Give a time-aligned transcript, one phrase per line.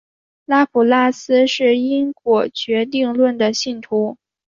[0.45, 4.17] 拉普拉斯是因果决定论的信徒。